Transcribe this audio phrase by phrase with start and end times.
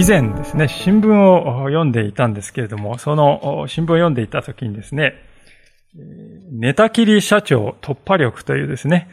[0.00, 5.12] 以前ですね、新聞を読んでいたんですけれども、その新聞を読んでいた時にですね、
[6.50, 9.10] 寝たきり社長突破力というですね、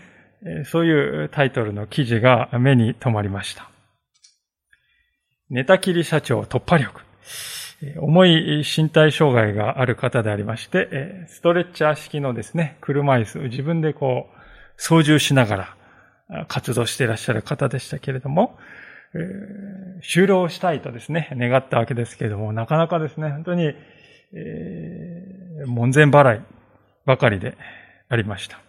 [0.63, 3.69] そういうタイトルの記事が目に留まりました。
[5.49, 7.01] 寝たきり社長突破力。
[7.99, 14.37] 重い身体障害がある方でありまして、ストレッチャー式のですね、車椅子を自分でこう、
[14.77, 15.75] 操縦しなが
[16.29, 18.57] ら活動していらっしゃる方でしたけれども、
[19.17, 23.73] えー、終了したいとですね、願ったわけですけれども、なかなかですね、本当に、
[24.33, 26.41] え、門前払い
[27.05, 27.57] ばかりで
[28.09, 28.59] ありました。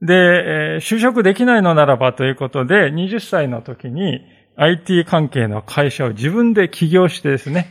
[0.00, 4.20] で、え、就職できないのならばということで、20歳の時に
[4.56, 7.68] IT 関係の会社を自分で起業してですね、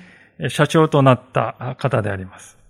[0.50, 2.63] 社長となった方であります。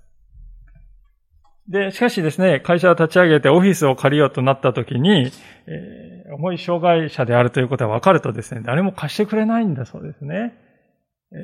[1.67, 5.31] で、しかしですね、会社を立ち上げてオフィスを借りようとなった時に、
[5.65, 10.53] えー、重い障害者であるということが分かるとですね、誰も貸してくれないんだそうですね。
[11.31, 11.35] え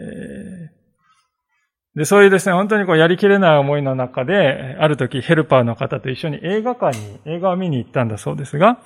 [1.96, 8.82] ー、で、そういうですね、本当にこうやりきれない思いの中で、ある時ヘルパーの方と一緒に映画館に映画を見に行ったんだそうですが、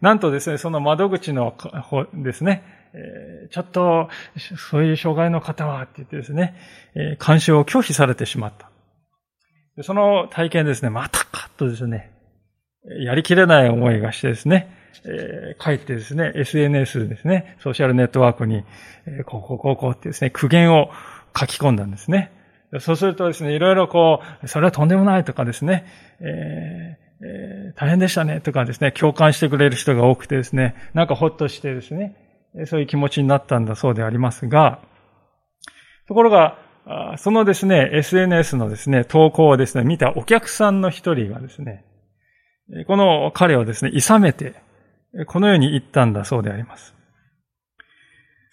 [0.00, 2.62] なんとですね、その窓口の方ですね、
[2.94, 6.54] えー、ちょっと、そういう障害の方はって言ってですね、
[6.94, 8.70] えー、監視を拒否されてしまった。
[9.82, 12.12] その体験ですね、またかとですね、
[13.00, 14.72] やりきれない思いがしてですね、
[15.04, 18.64] えー、帰ってですね、SNS ですね、ソーシャルネットワークに、
[19.06, 20.90] えー、こう、こう、こう、こうってですね、苦言を
[21.38, 22.32] 書き込んだんですね。
[22.80, 25.86] そうするとですね、いろいろこう、それはとんでもないとかですね、
[26.20, 28.40] えーえー、大変でしたね。
[28.40, 32.14] とかですね、共感してくれる人が多くてですね、なんかほっとしてですね、
[32.66, 34.80] そういう気持ちになったんだそうでありますが、
[36.08, 36.58] ところが、
[37.18, 41.84] そのですね、SNS のですね、投稿をですね、見たお客さんの一人がですね、
[42.86, 44.54] この彼をですね、諌めて、
[45.26, 46.94] このように言ったんだそうであります。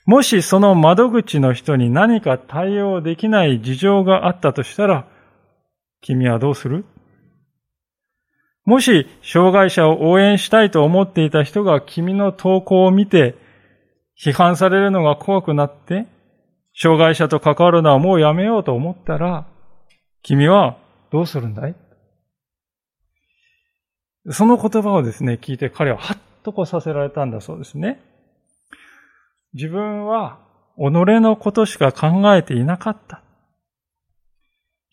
[0.06, 5.08] もしその窓口の人に何か対応できない事情があったとしたら、
[6.02, 6.86] 君はどうする？
[8.66, 13.36] もし、障害者を応援したいと思っていた人が君の投稿を見て、
[14.22, 16.08] 批判されるのが怖くなって、
[16.76, 19.48] 障害者と関わるのはもうやめようと思ったら、
[20.22, 20.78] 君は
[21.12, 21.76] どうするんだい？
[24.32, 28.02] その言葉をですね、聞いて彼はハッとこさせられたんだそうですね。
[29.54, 30.40] 自分は
[30.78, 30.82] 己
[31.22, 33.22] のことしか考えていなかった。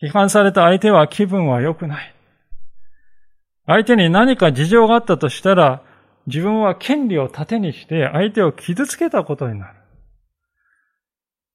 [0.02, 2.14] 批判された相手は気分は良くない。
[3.66, 5.82] 相手に何か事情があったとしたら、
[6.26, 9.79] 自分は権利を盾にして相手を傷つけたことになる。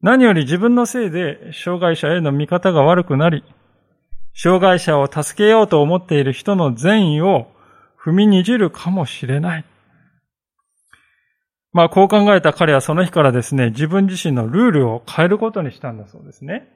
[0.05, 3.43] 何より自分のせいで障害者への見方が悪くなり、
[4.35, 7.47] 障害者を助けようと思っている人の善意を
[7.99, 9.65] 踏みにじるかもしれない。
[11.73, 16.69] まあ、こう考えた彼はその日からですね、自分自身のルールを変えることにしたんだそうですね。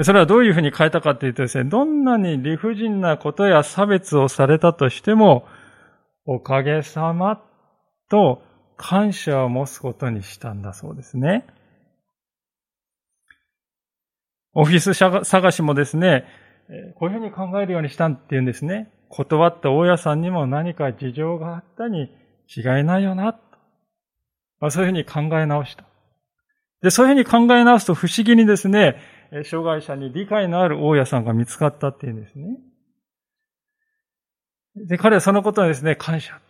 [0.00, 5.46] それはどういうふうに変えたかというとですね、どんなに理不尽なことや差別をされたとしても、
[6.24, 7.38] おかげさま
[8.08, 8.40] と
[8.76, 11.46] 感謝を持つことにしたんだそうですね。
[14.54, 16.24] オフィス探しもですね、
[16.96, 18.90] こういうふうに考えるようにしたんっていうんですね。
[19.08, 22.10] 断った大家さんにも何か事情があったに
[22.54, 23.38] 違いないよな。
[24.60, 25.84] まあ、そういうふうに考え直した。
[26.82, 28.96] で、そういうふうに考え直すと不思議にですね、
[29.44, 32.58] 障害者に理解のある大家さんが見つかったっていうんですね。
[34.76, 36.40] で、彼はそのことはですね、感謝。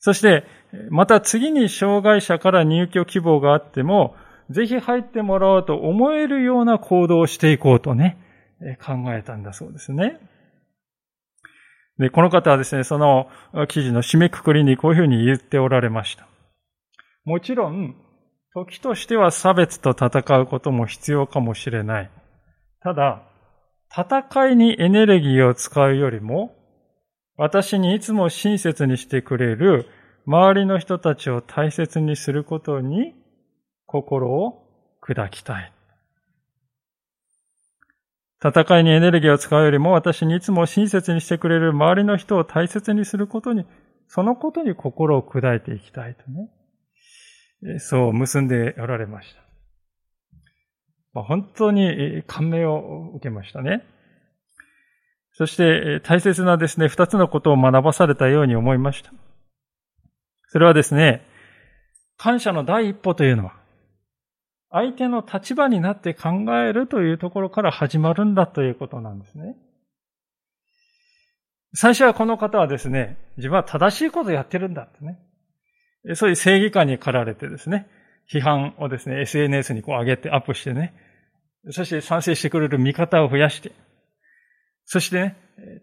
[0.00, 0.44] そして、
[0.88, 4.16] また次に障害者から入居希望があっても、
[4.50, 8.18] ぜひ入ってもらおうと思えるような行動をしていこうとね、
[8.84, 10.18] 考えたんだそうですね。
[11.98, 13.28] で、この方はですね、その
[13.68, 16.26] 記事の締めくくりにこういうふうに言っておられました。
[17.24, 17.94] もちろん、
[18.54, 22.10] 時としては差別と戦うことも必要かもしれない。
[22.82, 23.22] ただ、
[23.94, 26.56] 戦いにエネルギーを使うよりも、
[27.40, 29.88] 私にいつも親切にしてくれる
[30.26, 33.14] 周りの人たちを大切にすることに
[33.86, 34.66] 心を
[35.02, 35.72] 砕きたい。
[38.44, 43.64] 戦いにエネルギーを使うよりも私にいつも親切にしてくれる周りの人を大切にすることに、
[44.06, 47.78] そのことに心を砕いていきたいとね。
[47.78, 49.34] そう結んでおられまし
[51.14, 51.22] た。
[51.22, 53.86] 本当に感銘を受けましたね。
[55.40, 59.10] そして大切なですね、二つのことを学ばされたように思いました。
[60.48, 61.26] それはですね、
[62.18, 63.54] 感謝の第一歩というのは、
[64.68, 69.56] 相手の立場になって考えるというところから始まるんだということなんですね。
[71.72, 75.20] 最初はこの方はですね、自分は正しいことをやってるんだってね。
[76.16, 77.88] そういう正義感に駆られてですね、
[78.30, 80.92] 批判をですね、SNS にこう上げてアップしてね、
[81.70, 83.72] そして賛成してくれる味方を増やして、
[84.84, 85.36] そしてね、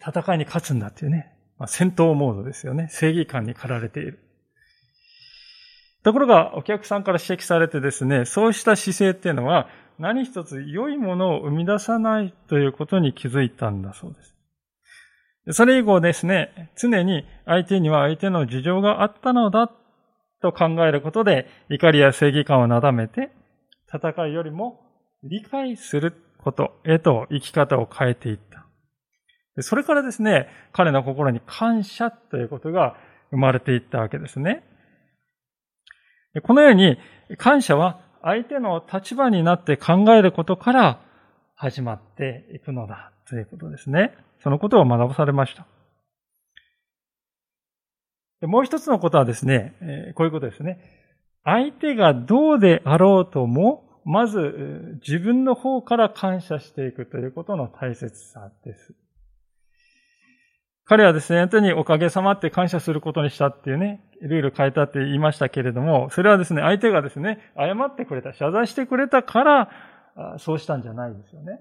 [0.06, 2.88] 戦いに勝つんだっていうね、まあ、戦闘モードですよね。
[2.90, 4.20] 正義感に駆られている。
[6.04, 9.68] ところが、お客さんから指摘されてですね、そうした姿勢っていうのは、
[10.00, 14.38] 何一つ良いものを生み出さないということに気づいたんだそうです。
[15.54, 19.72] それ以後ですね、常に相手には相手の事情があったのだ
[20.42, 23.32] と考えることで、怒りや正義感をなだめて、
[23.94, 24.82] 戦いよりも
[25.24, 26.14] 理解する
[26.44, 28.47] ことへと生き方を変えていった。
[29.62, 32.96] それからですね、彼の心に感謝ということが
[33.32, 34.64] 生まれていったわけですね。
[36.44, 36.98] このように、
[37.38, 41.02] 感謝は相手の立場になって考えることから
[41.56, 44.16] 始まっていくのだということですね。
[44.44, 45.66] そのことを学ばされました。
[48.46, 50.80] もう一つのことはですね、こういうことですね。
[51.44, 58.94] 相手がどうであろうとも、まず自分の方から感謝していくということの大切さです。
[60.90, 69.70] 彼はですね、本当におかげさまって感謝することにしたっていうね、ルール変えたって言いましたけれども、それはですね、相手がですね、謝ってくれた、謝罪してくれたから、
[70.38, 71.60] そうしたんじゃないですよね。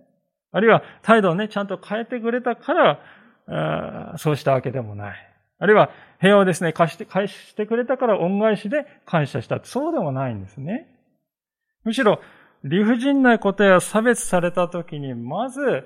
[0.52, 5.16] あるいは態度をね、ちゃんと変えてくれたから、そうしたわけでもない。
[5.58, 5.90] あるいは
[6.20, 9.58] 部屋をですね、貸して、返してくれたから恩返しで感謝した。
[9.62, 10.86] そうでもないんですね。
[11.82, 12.20] むしろ、
[12.62, 15.84] 理不尽なことや差別された時に、まず、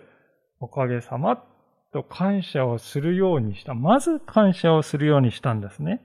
[0.60, 1.42] おかげさま
[1.92, 3.74] と感謝をするようにした。
[3.74, 6.00] まず感謝をするようにしたんですね。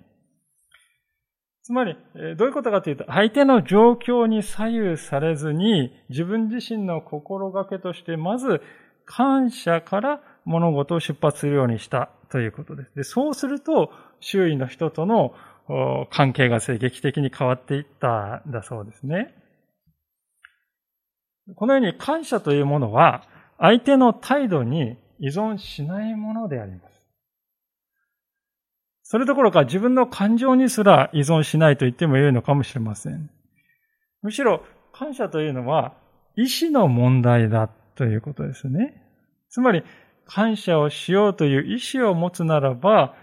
[1.64, 1.98] つまり、
[2.38, 8.62] どういうことかというと、相手の状況に左右されずに、自分自身の心がけとして、まず
[9.06, 12.96] 感謝から物事を出発するようにしたということです。
[12.96, 15.34] でそうすると、周囲の人との
[16.12, 19.34] 関係が劇的に変わっていったんだそうですね。
[21.56, 23.24] このように感謝というものは、
[23.58, 26.96] 相手の態度に依存しないものであります。
[29.04, 33.30] それどころか自分の感情にすら依存しないと言ってもよいのかもしれません。
[34.24, 35.94] むしろ感謝というのは
[36.36, 39.04] 意志の問題だということですね。
[39.50, 39.84] つまり
[40.26, 43.16] 感謝をしようという意志を持つならば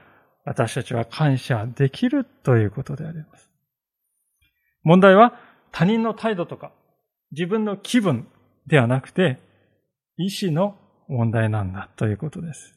[0.45, 3.51] 私たちは感謝できるということであります。
[4.85, 5.35] 問題は
[5.73, 6.73] 他人の態度とか
[7.33, 8.29] 自分の気分
[8.67, 9.39] ではなくて
[10.17, 10.77] 意志の
[11.09, 12.75] 問題なんだということです。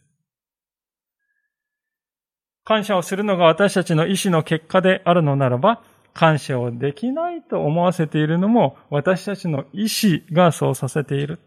[2.64, 5.84] 感謝をするのが私たちの意志の結果であるのならば、
[6.14, 11.40] 感謝をできないと思わせているのも私たちの意志がそうさせている。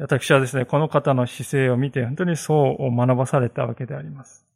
[0.00, 4.46] 私はですね、この方の姿勢を見て本当にそう学ばされたわけであります。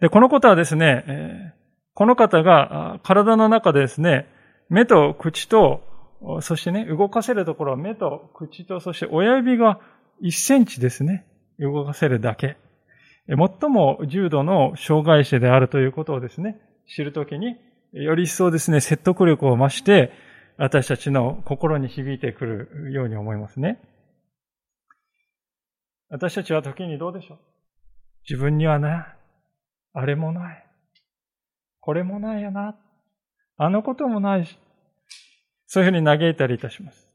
[0.00, 1.54] で、このことはですね、
[1.94, 4.26] この方が体の中でですね、
[4.68, 5.82] 目と口と、
[6.40, 9.80] そしてね、動かせるところは目と口と、そして親指が
[10.22, 11.26] 1センチですね。
[11.58, 12.56] 動かせるだけ。
[13.26, 17.56] 最も重度の障害者であるということをですね、知るときに、
[17.92, 20.12] より一層ですね、説得力を増して、
[20.56, 23.80] 私たちの心に響いてくるように思いますね。
[26.10, 27.38] 私たちは時にどうでしょう？
[28.28, 29.04] 自分にはね、
[29.94, 30.66] あれもない。
[31.80, 32.76] これもないよな。
[33.56, 34.58] あのこともないし。
[35.72, 37.08] そういうふうに嘆いたりいたします。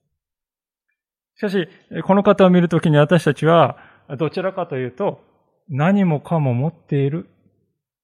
[1.35, 1.67] しかし、
[2.05, 3.77] この方を見るときに私たちは、
[4.17, 5.21] どちらかというと、
[5.67, 7.27] 何もかも持っている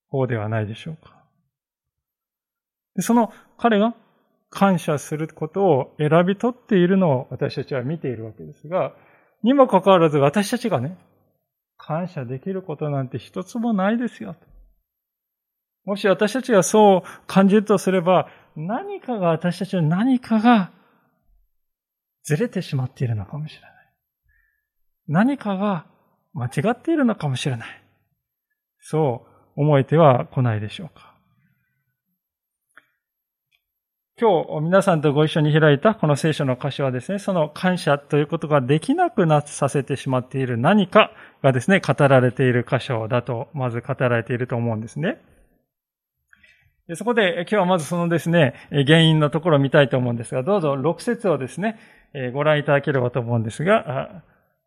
[0.10, 1.24] 方ではないでしょうか。
[3.00, 3.96] その彼が
[4.50, 8.94] 感謝することを選び取っているのを私たちは見ているわけですが、
[9.44, 10.98] にもかかわらず私たちがね、
[11.78, 14.36] 感謝できることなんて一つもないですよ。
[15.86, 20.72] もし私たちがそう感じるとすれば、何かが私たちの何かが
[22.24, 23.72] ずれてしまっているのかもしれない。
[25.08, 25.86] 何かが
[26.34, 27.84] 間違っているのかもしれない。
[28.80, 31.12] そう思えては来ないでしょうか。
[34.20, 45.20] 今日皆さんとご一緒に開いたこの聖書の箇所はですね、その感謝ということができなくなさせてしまっている何かがですね、語られている箇所だと、まず語られていると思うんですね。
[46.96, 51.78] そこで今日はまずそのですね、原因のところを見たいと思うんですが、どうぞ6節をですね、
[52.34, 54.24] ご覧いただければと思うんですが、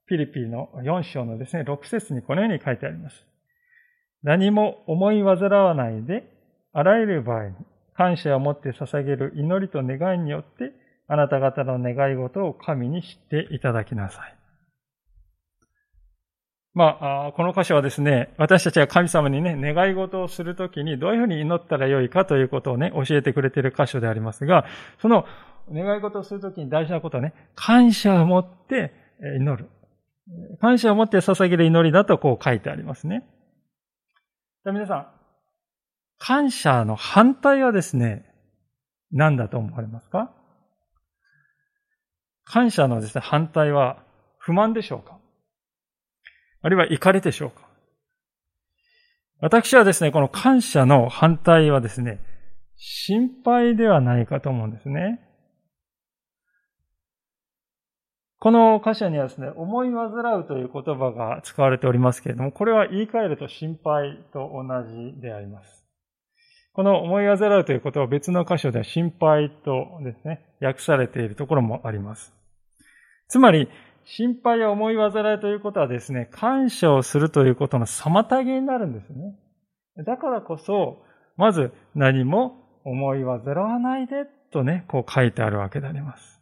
[0.06, 3.26] ピリピの4章のですね、6節にこのように書いてあります。
[4.22, 6.24] 何も思い煩わないで、
[6.72, 7.54] あらゆる場合に
[7.94, 10.72] 感謝を持って捧げる祈りと願いによって、
[11.06, 14.43] あなた方の願い事を神に知っていただきなさい。
[16.74, 24.66] まあ、この箇所はですね、私たちが神様にね、願い事をするときにどういうふうに祈ったらよいかということをね、教えてくれている箇所でありますが、
[25.00, 25.24] その
[25.72, 28.92] 願い事をするときに大事なことはね、感謝を持って
[29.38, 29.70] 祈る。
[30.60, 33.22] 感謝を持って捧げる祈りだとこう書いてありますね。
[34.64, 35.06] じゃあ皆さん、
[36.18, 38.24] 感謝の反対はですね、
[39.12, 40.32] 何だと思われますか？
[42.44, 44.02] 感謝のですね、反対は
[44.38, 45.18] 不満でしょうか？
[46.64, 47.68] あるいは怒りでしょうか？
[49.42, 52.20] 私はですね、この感謝の反対はですね、
[52.76, 55.20] 心配ではないかと思うんですね。
[58.38, 60.08] この箇所にはですね、思い煩
[60.40, 64.64] うという言葉が使われておりますけれども、これは言い換えると心配と同
[65.14, 65.84] じであります。
[66.72, 72.32] この思い煩うということは別の箇所では心配とですね、訳されているところもあります。
[73.28, 73.68] つまり、
[74.06, 79.34] 心配や思い煩いということはですね、感謝をするということの妨げになるんですね。
[80.04, 81.02] だからこそ、
[81.36, 86.40] まず何も思い煩わないでとね、こう書いてあるわけであります。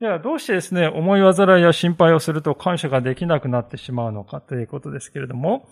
[0.00, 5.68] では、どうしてですね、思い煩いや心配をすると感謝ができなくなってしまうのかということですけれども、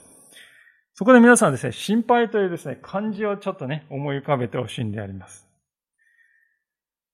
[0.94, 5.46] そこで皆さんですね、心配というですね、漢字をちょっとね、思い浮かべてほしいんであります。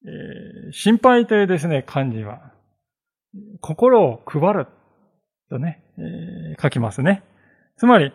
[0.05, 2.53] えー、心配というですね、漢字は、
[3.61, 4.67] 心を配る
[5.49, 7.23] とね、えー、書きますね。
[7.77, 8.13] つまり、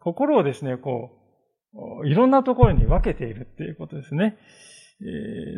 [0.00, 1.10] 心をですね、こ
[2.02, 4.36] う、いろんなところに分けているっていうことですね。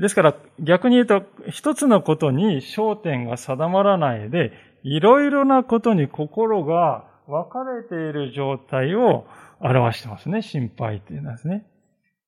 [0.00, 4.52] ですから、逆に言うと、一つのことに焦点が定まらないで、
[4.82, 9.26] いろいろなことに心が分かれている状態を
[9.60, 10.42] 表してますね。
[10.42, 11.66] 心配っていうのはですね。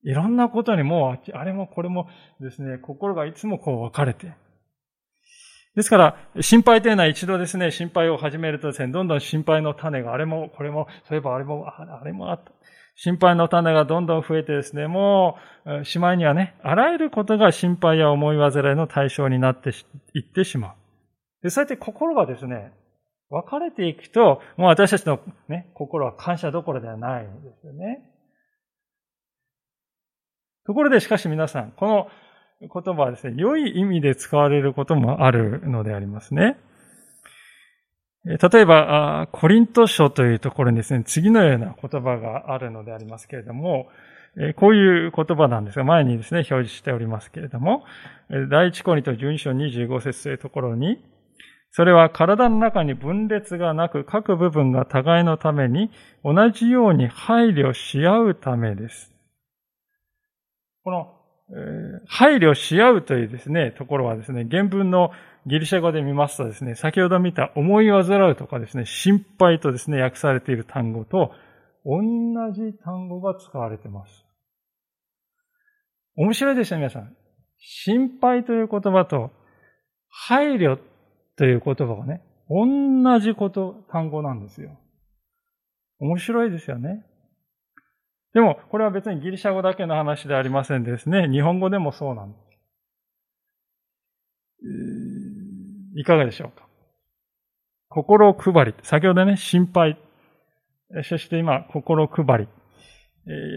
[0.03, 2.07] いろんなことにもう、あれもこれも
[2.39, 4.33] ですね、心がいつもこう分かれて。
[5.75, 12.51] ですから、心配というのは一度ですね、心配を始めるとですね、どんどん心配の種があれも、これも、そういえばあれも、あれもあった。
[12.95, 19.71] 心配の種がどんどん増えてですね、もう、しまいにはね、あらゆることが心配や思い煩いの対象になって
[20.13, 20.75] いってしまう。
[21.41, 22.71] で、そうやって心がですね、
[23.31, 28.03] 分かれていくと、もう私たちのね、心は感謝どころではないんですよね。
[30.67, 32.07] ところでしかし皆さん、この
[32.71, 36.57] 言葉はですね、良い意味で使われることもあるのでありますね。
[38.25, 43.89] 例えば、コリント書というところにですね、次のような言葉があるのでありますけれども、
[44.55, 47.83] こういう言葉なんですが、前にですね、表示しておりますけれども、
[48.49, 51.03] 第一コリント12章25節というところに、
[51.71, 55.91] それは体の中に分裂がなく、各部分が互いのために
[56.23, 59.11] 同じように配慮し合うためです。
[60.83, 61.22] この、
[62.07, 65.11] 配慮し合うというですね、ところはですね、原文の
[65.45, 71.31] ギリシャ語で見ますとですね、先ほど見た思い煩うとかですね、心配とですね、訳されている単語と
[71.85, 72.01] 同
[72.53, 74.25] じ単語が使われています。
[76.15, 77.15] 面白いですよ、皆さん。
[77.57, 79.31] 心配という言葉と
[80.09, 80.79] 配慮
[81.37, 84.77] という言葉がね、同じこと、単語なんですよ。
[85.99, 87.05] 面白いですよね。
[88.33, 91.29] でも、これは別にギリシャ語だけの話ではありませんですね。
[91.29, 92.37] 日本語でもそうなんで
[94.63, 95.99] す。
[95.99, 96.65] いかがでしょうか？
[97.89, 98.73] 心を配り。
[98.81, 99.99] 先ほどね、心配。
[101.03, 102.47] そして今、心配り。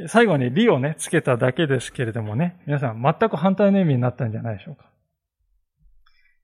[0.09, 4.91] 最後に理をね、つけただけですけれどもね、皆さん全く反対の意味になったんじゃないでしょうか。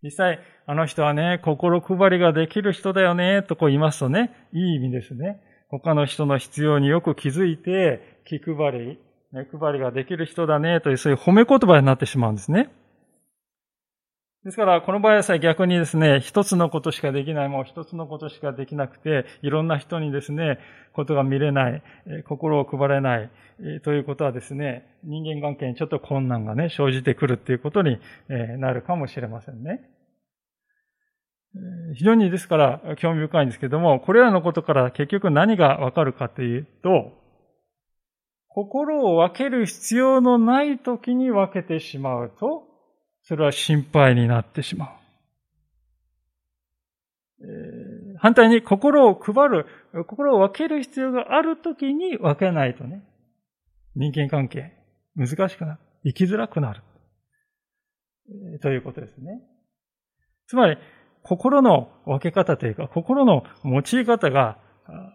[0.03, 5.41] 実際、あの人はね、心配りができる人だよね、とこう言いますとね、いい意味ですね。
[5.73, 8.99] 他の人の必要によく気づいて、気配り、
[9.33, 12.71] 目配りができる人だね、というそういう褒め言葉になってしまうんですね。
[14.45, 20.59] ですから、この場合はさ逆にですね、一つのことしかできない、もう一つのことしかできなくて、いろんな人にですね、
[20.93, 21.83] ことが見れない、
[22.27, 23.31] 心を配れない、
[23.83, 27.99] ということはですね、人間関係にちょっと困難がね、生じてくるっていうことに
[28.59, 29.89] なるかもしれませんね。
[31.95, 37.13] 非常にですから興味深いんですけども、これらのことから結局何がわかるかというと、
[38.49, 42.65] 心を分ける必要のない時に分けてしまうと、
[43.23, 45.03] それは心配になってしまう。
[48.19, 49.67] 反対に心を配る、
[50.07, 53.03] 心を分ける必要があるときに分けないとね、
[53.95, 54.73] 人間関係、
[55.17, 55.79] 難しくなる。
[56.05, 56.83] 生きづらくなる。
[58.61, 59.43] ということですね。
[60.47, 60.79] つまり、
[61.23, 64.59] 心の分け方というか、心の用い方が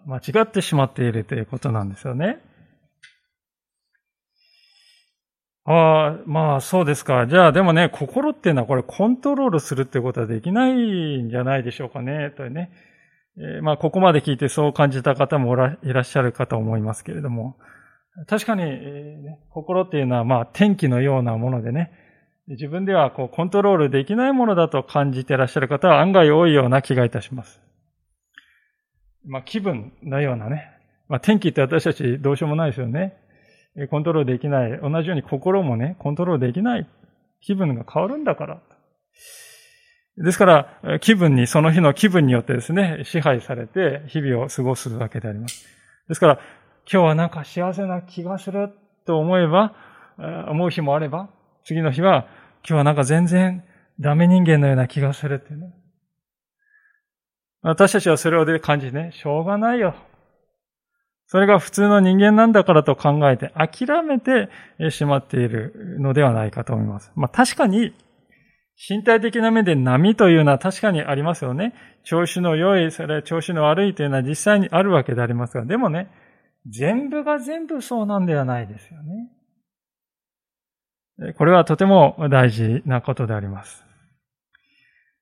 [0.05, 2.39] 間違ってしまっているということなんですよね。
[5.65, 7.27] ああ、まあそうですか。
[7.27, 12.31] じゃあでもね、心っていうのはこれコントロールするってことはできないんじゃないでしょうかね。
[12.37, 12.71] というね。
[13.37, 17.57] えー、まあここまで聞いてそう感じた方もいらっしゃるかと思いますけれども。
[18.27, 21.91] 確かに、えー、心っていうのはまあ天気のようなものでね。
[22.47, 27.61] 自分ではこうコントロールできないものだと感じてらっしゃる方は案外多いような気がいたします。
[29.25, 30.71] まあ気分のようなね。
[31.09, 33.17] まあ天気って私たちどうしようもないですよね。
[33.89, 34.79] コントロールできない。
[34.81, 36.89] 同じように心もね、コントロールできない。
[37.41, 38.61] 気分が変わるんだから。
[40.17, 45.67] ですから、気分に、その日の気分によってですね、支配されて日々を過ごすわけであります。
[46.07, 46.39] ですから、
[46.91, 48.71] 今日はなんか幸せな気がする
[49.05, 49.75] と思えば、
[50.49, 51.29] 思う日もあれば、
[51.67, 52.27] 次の日は、
[52.63, 53.61] 今日はなんか全然
[53.99, 55.73] ダメ人間のような気がするっていうね。
[57.61, 59.93] 私たちはそれをで感じてね、しょうがないよ。
[61.25, 64.49] それが普通の人間なんだからと考えて諦めて
[64.91, 67.11] しまっているのではないかと思います。
[67.15, 67.93] まあ確かに
[68.89, 71.73] 身体的な面で波というのは確かにありますよね。
[72.05, 76.09] 調子の良い、それ調子の悪いというのは実際にあるわけでありますが、でもね、
[76.65, 79.31] 全部が全部そうなんではないですよね。
[81.37, 83.83] これはとても大事なことであります。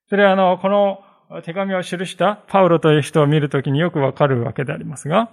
[0.07, 0.99] それはあの、この
[1.43, 5.29] 手紙を記したパウロという人を見るときによくわかるわけでありますが、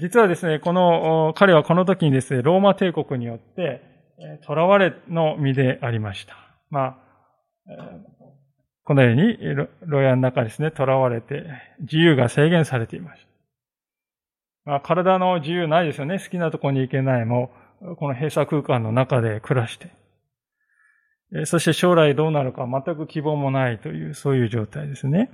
[0.00, 3.82] 実はですね、この、彼はこの時にですね、ローマ帝国によって、
[4.46, 6.36] 囚われの身でありました。
[6.70, 6.96] まあ、
[8.84, 9.38] このように、
[9.86, 11.44] 牢屋の中ですね、囚われて、
[11.80, 13.28] 自由が制限されていました。
[14.64, 16.18] まあ、体の自由ないですよね。
[16.18, 17.24] 好きなところに行けない。
[17.24, 17.50] も、
[17.96, 19.90] この閉鎖空間の中で暮らして。
[21.46, 25.30] そして将来どうなるか全く希望もないという、そういう状態ですね。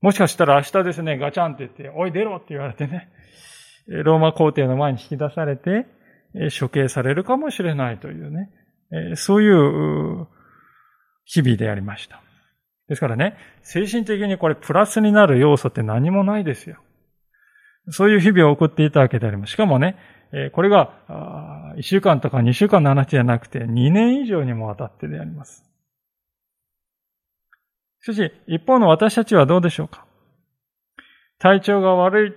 [0.00, 3.08] もしかしたら明日ですね、ガチャンって言って、おい出ろって言われてね、
[3.86, 5.86] ローマ皇帝の前に引き出されて、
[6.58, 8.50] 処刑されるかもしれないというね、
[9.16, 10.26] そういう
[11.24, 12.22] 日々でありました。
[12.88, 16.76] ですからね、精神的にこれプラスになる要素って何もないですよ。
[17.88, 19.52] そういう日々を送っていたわけであります。
[19.52, 19.96] しかもね、
[20.52, 25.64] これが1週間とか2週間の話じゃなくて2年以上にもわたってであります。
[28.02, 30.06] しかし、一方の私たちはどうでしょうか？
[31.38, 32.32] 体調が悪い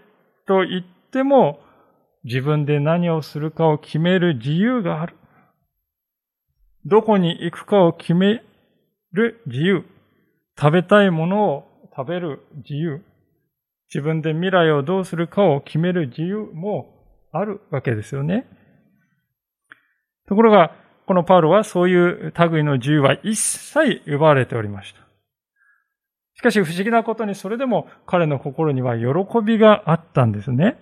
[0.47, 1.59] と言っても、
[2.23, 5.15] 自分で何をするかを決める自由がある。
[6.85, 8.43] どこに行くかを決め
[9.13, 9.85] る自由。
[10.59, 13.01] 食べたいものを食べる自由。
[13.93, 16.92] 自分で未来をどうするかを決める自由も
[17.33, 18.47] あるわけですよね。
[20.27, 25.01] ところが、このパウロはそういう類の自由は一切奪われておりました。
[26.35, 29.05] しかし不思議なことにそれでも彼の心には喜
[29.43, 30.77] びがあったんですね。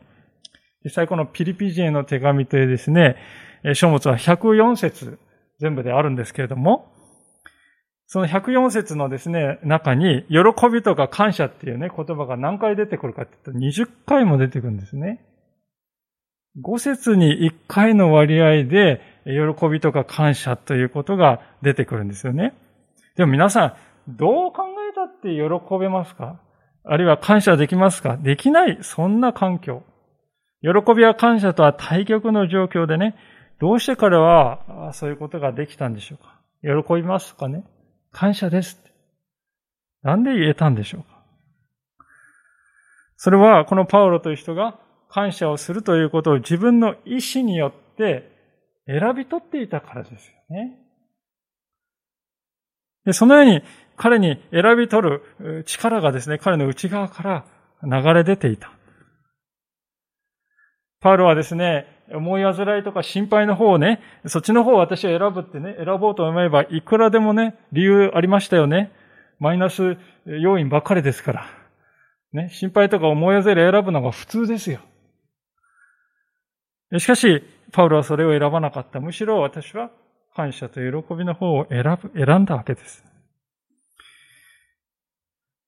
[0.84, 3.16] 実際このピリピ人への手紙というですね、
[3.74, 5.20] 書物は104節
[5.60, 6.92] 全部であるんですけれども、
[8.08, 15.22] その104節のですね、中に、喜びとか感謝っていうね、言葉が何回出てくるかって言うと20回も出てくるんですね。
[16.60, 22.54] 5節に1回の割合で、喜びとか感謝ということが出てくるんですよね。
[23.16, 23.74] でも皆さん、
[24.08, 26.40] どう考えたって喜べますか？
[26.84, 28.18] あるいは感謝できますか？
[28.18, 29.84] できない、そんな環境。
[30.62, 33.16] 喜びや感謝とは対極の状況でね、
[33.60, 36.42] どうして彼はそういうことができたんでしょうか？
[36.84, 37.64] 喜びますかね？
[38.12, 38.82] 感謝です。
[40.02, 41.24] なんで言えたんでしょうか？
[43.16, 44.80] それは、このパウロという人が
[45.12, 48.32] 感謝をするということを自分の意志によって
[48.88, 50.78] 選び取っていたからですよね。
[53.06, 53.62] でそのように
[53.98, 57.46] 彼に選び取る力がですね、彼の内側から
[57.84, 58.72] 流れ出ていた。
[61.02, 68.92] パウロはですね、思い煩いとか心配の方をね、そっちの方を私は選ぶってね、選ぼうと思えば、いくらでもね、理由ありましたよね。
[69.40, 71.46] マイナス要因ばっかりですから。
[72.34, 74.80] ね、心配とか思い煩い選ぶのが普通ですよ。
[77.00, 79.00] しかし、パウロはそれを選ばなかった。
[79.00, 79.92] むしろ私は
[80.36, 83.04] 感謝と喜びの方を選ぶ、選んだわけです。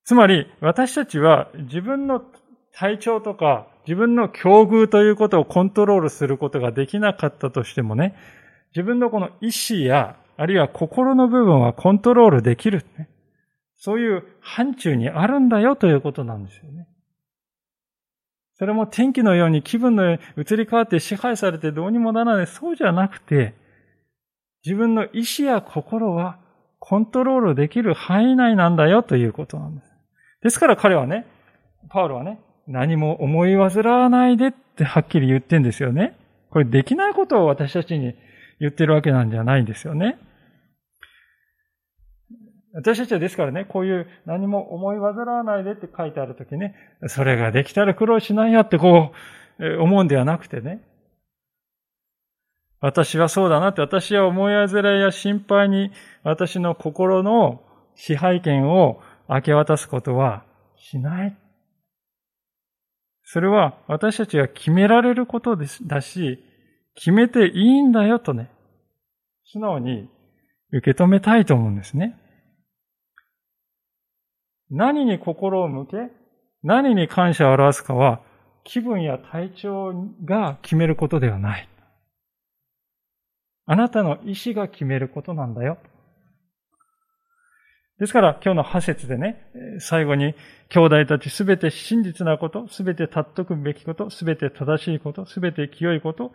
[0.04, 2.22] つまり、私たちは自分の
[2.72, 8.14] 体調とか自分の境遇ということをコントロールすることができなかったとしてもね、
[8.74, 12.84] 自分のこの意志や、あるいは心の部分はコントロールできる、
[13.76, 16.88] そういう範疇にあるんだよということなんですよね。
[18.56, 20.18] それも天気のように気分の移
[20.56, 22.46] り変わって支配されてどうにもならない。
[22.46, 23.54] そうじゃなくて、
[24.64, 26.38] 自分の意志や心は
[26.78, 29.90] コントロールできる範囲内なんだよということなんです。
[30.42, 31.26] ですから彼はね、
[31.90, 36.16] パウロはね、何も思い煩わないでってはっきり言ってんですよね。
[36.50, 38.14] これできないことを私たちに
[38.60, 40.18] 言ってるわけなんじゃないんですよね。
[42.76, 46.74] 私たちはですからね、こういう何も思い煩わないでって書いてあるときね、
[47.06, 49.12] それができたら苦労しないやってこ
[49.60, 50.82] う思うんではなくてね、
[52.80, 55.92] 私はそうだなって、私は思い煩いや心配に
[56.24, 57.62] 私の心の
[57.94, 60.44] 支配権を明け渡すことは
[60.76, 61.36] しない。
[63.22, 66.44] それは私たちが決められることだし、
[66.96, 68.50] 決めていいんだよとね、
[69.44, 70.08] 素直に
[70.72, 72.18] 受け止めたいと思うんですね。
[74.76, 75.96] 何に心を向け、
[76.64, 78.20] 何に感謝を表すかは、
[78.64, 79.92] 気分や体調
[80.24, 81.68] が決めることではない。
[83.66, 85.78] あなたの意志が決めることなんだよ。
[88.00, 89.46] ですから今日の派説でね、
[89.78, 90.34] 最後に
[90.68, 96.32] 兄弟たちすべて真実なこと、すべて尊くべきこと、すべて正しいこと、すべて清いこと、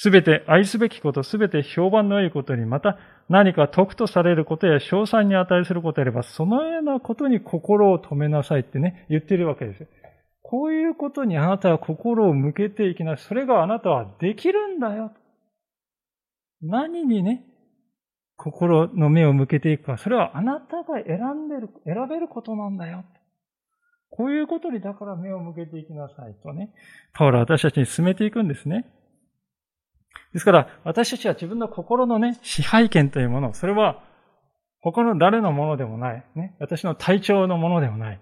[0.00, 9.88] すべて愛すべきこと、すべて評判の良いことに、また何か得とされることや賞賛に値することであれば、そのようなことに心を止めなさいってね、言ってるわけですよ。
[10.40, 13.26] こういうことにあなたは心を向けていきなさい。
[13.26, 15.10] それがあなたはできるんだよ。
[16.62, 17.44] 何にね、
[18.36, 19.98] 心の目を向けていくか。
[19.98, 23.04] それはあなたが選んでる、選べることなんだよ。
[24.10, 26.72] こういうことにだから目を向けていきなさいとね、
[27.14, 28.86] パウロは私たちに進めていくんですね。
[30.32, 34.02] ですから、私たちは自分の心のね、支配権というもの、それは、
[34.80, 36.24] 他の誰のものでもない。
[36.36, 36.56] ね。
[36.60, 38.20] 私の体調のものでもない。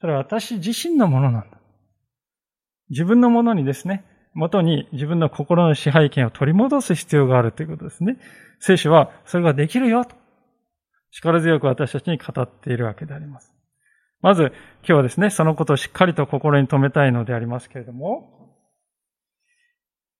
[0.00, 1.58] それは私自身のものなんだ。
[2.90, 8.18] 自分のものにですね、元に自分の心の支配権を取り戻す必要があるということですね。
[8.60, 10.16] 聖書はそれができるよと。
[11.10, 13.54] 力強く私たちに語っているわけであります。
[14.20, 18.43] まず、今日はですね、そのことをしっかりと心に留めたいのでありますけれども、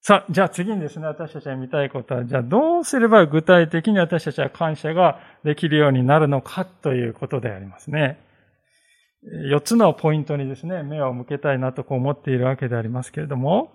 [0.07, 8.21] さあ、じゃあ次にですね、私たちが見たいことは、じゃあどうすれば具体的に私たちは感謝ができるようになるのかということでありますね。
[9.51, 13.73] 四つのポイントにですね、目を向けたいなとこう思っているわけでありますけれども、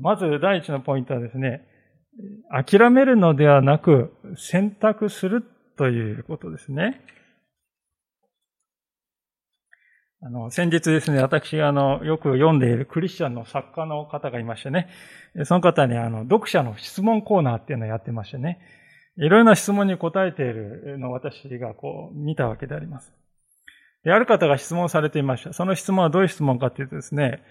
[0.00, 1.62] まず第一のポイントはですね、
[2.50, 5.44] 諦めるのではなく選択する
[5.78, 7.00] ということですね。
[10.26, 14.88] あの、先日ですね、私があの、よく読んでいるクリスチャンの作家の方がいましてね、
[15.44, 18.58] その方にあの、読者の質問コーナーっていうのをやってましてね、
[19.18, 23.12] いろいろな質問に答えているのを私がこう、見たわけであります。
[24.02, 25.52] で、ある方が質問されていました。
[25.52, 27.42] その質問はどういう質問かというとですね、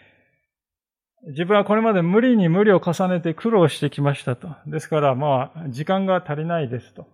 [1.27, 4.49] 自分はこれまで無理に無理を重ねて苦労してきましたと。
[4.65, 7.05] ですからまあ、時間が足りないですと。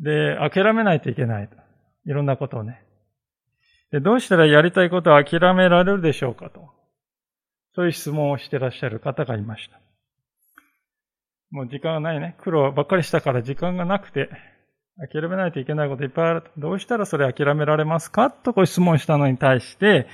[0.00, 1.56] で、諦めないといけないと。
[2.04, 2.85] いろんなことをね。
[3.92, 6.60] どうしたらやりたいことを諦められるでしょうかと。
[7.74, 9.80] そういう質問をしてらっしゃる方がいました。
[11.50, 12.36] もう時間がないね。
[12.40, 14.28] 苦労ばっかりしたから時間がなくて、
[15.12, 16.44] 諦めないといけないこといっぱいある。
[16.56, 18.30] どうしたらそれ諦められますか？
[18.30, 20.08] とこう質問したのに対して、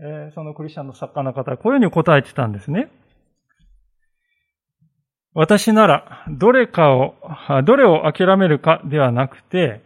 [0.00, 2.90] えそのクリスチャンの作家の方はこういうふうに答えてたんですね。
[5.32, 7.14] 私なら、どれかを、
[7.64, 9.82] どれを諦めるかではなくて、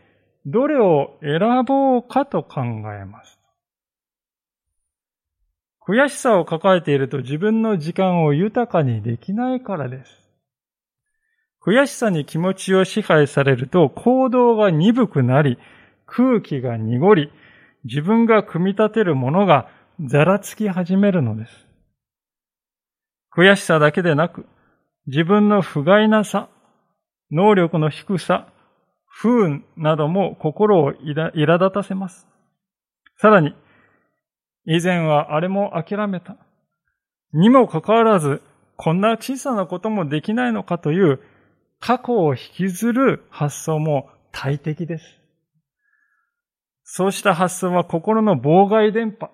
[0.50, 3.38] どれを選ぼうかと考えます。
[5.86, 10.10] 悔しさを抱えていると自分の時間を豊かにできないからです。
[11.60, 15.58] 悔しさに気持ちを支配されると行動が鈍くなり、
[16.06, 17.30] 空気が濁り、
[17.84, 19.68] 自分が組み立てるものが
[20.00, 21.52] ざらつき始めるのです。
[23.36, 24.46] 悔しさだけでなく、
[25.06, 26.48] 自分の不甲斐なさ、
[27.30, 28.48] 能力の低さ、
[29.08, 32.28] 不運なども心を苛立たせます。
[33.16, 33.54] さらに、
[34.64, 36.36] 以前はあれも諦めた。
[37.32, 38.42] にもかかわらず、
[38.76, 41.20] こんな小さなこともできないのかという
[41.80, 45.04] 過去を引きずる発想も大敵です。
[46.84, 49.30] そうした発想は心の妨害電波、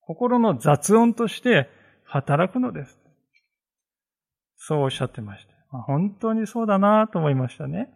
[0.00, 1.68] 心の雑音として
[2.04, 2.98] 働くのです。
[4.56, 5.78] そうおっしゃってました。
[5.78, 7.92] 本当にそうだなと思いましたね。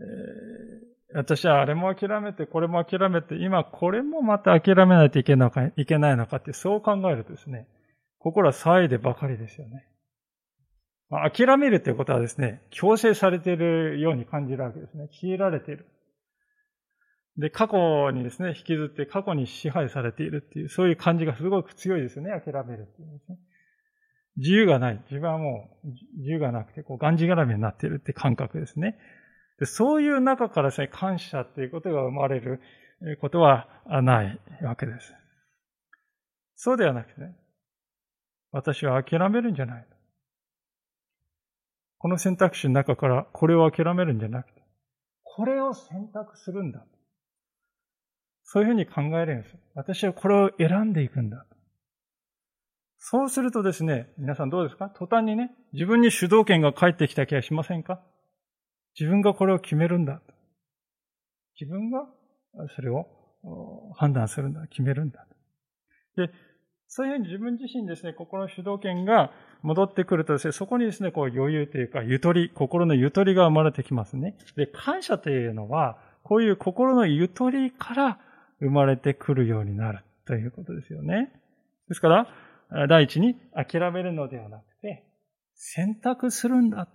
[0.00, 7.66] え、私はあれも諦めて、これも諦めて、今これもまた諦めないといけないのかいけないのかってそう考えるとですね、
[8.18, 9.86] 心は騒いでばかりですよね。
[11.10, 15.08] まあ、諦めるということはですね、強制されているように感じるわけですね。
[15.20, 15.86] 強いられている。
[17.38, 23.38] で、過去にですね、引きずって過去に支配されているっていう、そういう感じがすごく強いですよね、諦めるっていうですね。
[24.36, 25.00] 自由がない。
[25.10, 28.98] 自分はもう自由がなくて、こう、がんじがらめになっているって感覚ですね。
[29.66, 32.60] そういう中からですね、感謝っていうことが生まれる
[33.20, 33.68] ことは
[34.02, 35.12] ないわけです。
[36.54, 37.36] そうではなくてね、
[38.52, 39.86] 私は諦めるんじゃない。
[41.98, 44.62] この選択肢の中からこれを諦めるんじゃなくて、
[45.24, 46.84] これを選択するんだ。
[48.44, 49.56] そういうふうに考えるんです。
[49.74, 51.44] 私はこれを選んでいくんだ。
[52.98, 54.90] そうするとですね、皆さんどうですか？
[54.90, 58.00] 途端にね、自分に主導権が返ってきた気がしませんか？
[58.98, 60.20] 自分がこれを決めるんだ。
[61.60, 62.06] 自分が
[62.74, 63.06] それを
[63.96, 64.66] 判断するんだ。
[64.68, 65.26] 決めるんだ。
[66.16, 66.30] で、
[66.88, 69.30] そういうふうに自分自身ですね、心の主導権が
[69.62, 74.36] 戻ってくるとですね、そこにですね、こう余裕というか、ゆとり、心のゆとりが生まれてきますね。
[74.56, 78.18] で、感謝というのは、こういう心のゆとりから
[78.60, 81.30] 生まれてくるようになるということですよね。
[81.88, 85.04] ですから、第一に諦めるのではなくて、
[85.54, 86.88] 選択するんだ。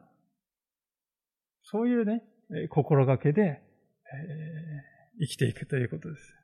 [1.73, 2.21] そういうね、
[2.69, 6.35] 心がけで、えー、生きていくということです。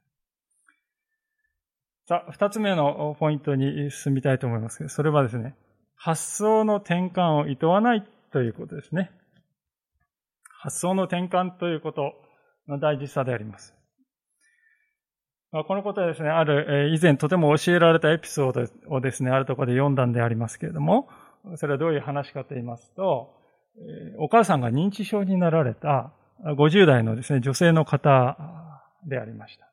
[2.08, 5.56] さあ、二つ目のポイントに進みたいと思いますけど、それはですね、
[5.96, 9.12] 発想の転換を厭わないということですね。
[10.64, 12.12] 発想の転換ということ
[12.68, 13.76] の大事さであります。
[15.52, 21.08] まこのことはですね、ある、以前とても教えられたエピソードをですね、あるところで読んだんでありますけれども、
[21.58, 23.39] それはどういう話かと言いますと、
[24.18, 26.12] お母さんが認知症になられた
[26.44, 28.38] 50代のですね、女性の方
[29.06, 29.70] でありました。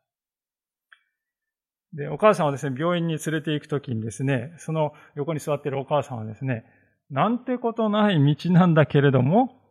[1.93, 6.65] で、お母さんはですね、病院に連れて行くときにですね、その横に座っているお母さんはですね、
[7.11, 9.63] なんてことない道なんだけれども、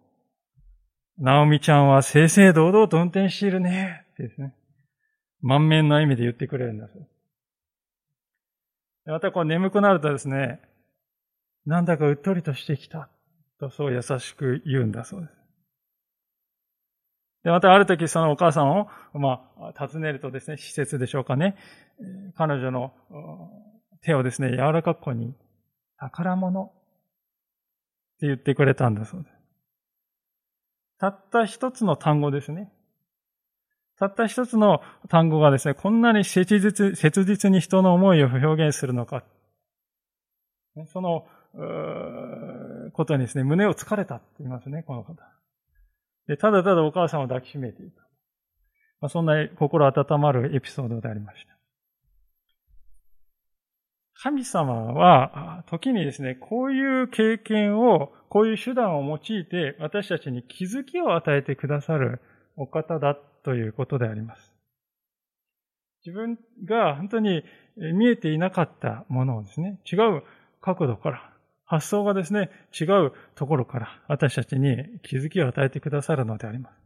[1.17, 4.53] ナオミちゃんは正々堂々と運転しているね、ってですね、
[5.41, 6.91] 満面の意味で言ってくれるんです。
[9.05, 10.59] またこう眠くなるとですね、
[11.65, 13.09] なんだかうっとりとしてきた、
[13.59, 15.33] とそう優しく言うんだそうです。
[17.45, 21.55] で、またある時そのお母さんを、まあ、訪ねるとですね、施設でしょうかね、
[22.35, 22.91] 彼女の
[24.01, 25.35] 手をですね、柔らかく子に、
[25.97, 26.67] 宝物っ
[28.19, 29.35] て言ってくれたんだそうです。
[30.97, 32.71] たった一つの単語ですね。
[33.97, 39.23] たった一つの単語がですね、こんなに切実切実に人の思いを表現するのか。
[40.87, 41.27] その、
[42.95, 45.15] ことにですね、胸をつかれたって言いますね、この方。
[46.27, 48.01] で、ただただお母さんを抱きしめていた。
[49.01, 51.55] まあ、そんな心温まるエピソードでありました。
[54.17, 62.21] 神様は、時にですね、こういう経験を、こういう手段を用いて、私たちに気づきを与えてくださる
[62.55, 64.55] お方だということであります。
[66.05, 67.43] 自分が本当に
[67.75, 70.23] 見えていなかったものをですね、違う
[70.61, 71.34] 角度から、
[71.65, 76.85] 発想がですね、違うところから私たちに気づきを与えてくださるのであります。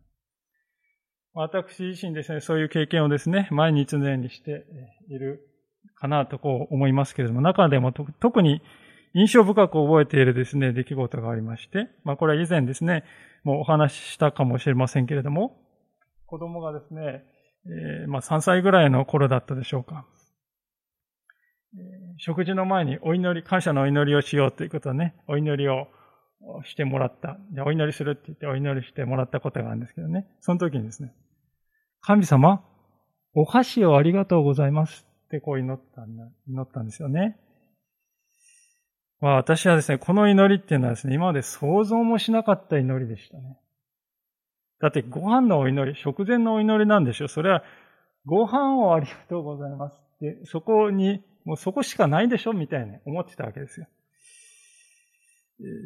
[1.33, 4.65] 私自身ですね、そういう経験をですね、毎日のようにして
[5.09, 5.47] いる
[5.95, 8.61] かなとこう思いますけれども、中でも特に
[9.13, 13.03] 印象深く覚えているですね、出来事がありまして、まあこれは以前ですね、
[13.43, 15.57] もうお話ししたかもしれませんけれども、
[16.25, 17.23] 子供がですね、
[18.01, 20.05] えー、まあ3歳ぐらいの頃だったでしょうか。
[22.17, 25.87] 食事の前にお祈り、感謝のお祈りをしようということをね、お祈りを
[26.65, 27.37] してもらった。
[27.53, 30.27] じゃお祈りするって言ってお祈りしてもらったことがあるんですけどね。
[30.41, 31.13] その時にですね、
[32.01, 32.63] 神様、
[33.35, 37.37] お箸をありがとうございますってこう祈ったんだ、祈ったんですよね。
[39.21, 43.57] まあ私はですね、この祈りっていうのはですね、今まで想像もしなかった祈りでしたね。
[44.81, 47.63] だってご飯のお祈り、食前のお祈りなんでしょそれは、
[48.25, 53.87] ご飯をありがとうございますって、そこにもうそこしかないでしょみたいに思ってたわけですよ。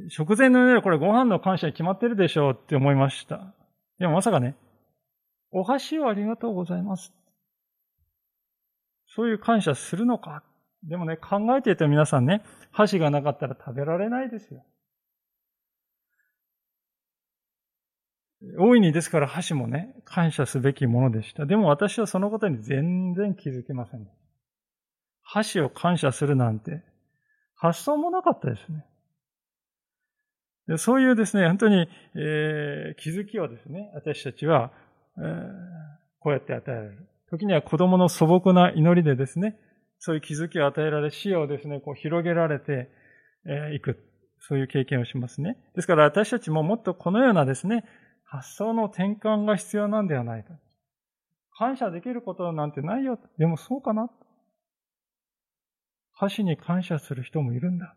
[0.10, 3.56] 食前の上これご飯の感謝に決まってるでしょうって思いました。
[3.98, 4.58] でもまさかね、
[5.52, 7.14] お箸をありがとうございます。
[9.16, 10.44] そういう感謝するのか。
[10.84, 14.66] でもね、考えていて皆さんね、箸がなかったら食べられないですよ。
[18.60, 21.46] 大いにですから箸もね、感謝すべきものでした。
[21.46, 24.23] でも私はそのことに全然気づけませんでした。
[25.34, 26.84] 箸を感謝するなんて、
[27.56, 28.86] 発想もなかったですね。
[30.68, 34.72] でそういうですね、本当に、えー、気づきをですね、私たちは、
[35.18, 35.26] えー、
[36.20, 37.10] こうやって与えられる。
[37.32, 39.58] 時には子供の素朴な祈りでですね、
[39.98, 43.98] そういう気づきを与えられ、視野をですね、こう広げられてい、えー、く。
[44.38, 45.58] そういう経験をしますね。
[45.74, 47.86] ですから私たちももっとこのようなですね、
[48.24, 50.54] 発想の転換が必要なんではないか。
[51.58, 53.18] 感謝できることなんてないよ。
[53.40, 54.12] でもそうかな
[56.30, 57.96] 箸に感謝する人もいるんだ。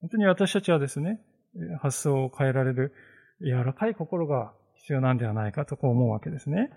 [0.00, 1.20] 本当に私たちはですね、
[1.80, 2.92] 発想を変えられる
[3.40, 6.70] 柔らかい心が必要なんではないかとこう思うわけですね。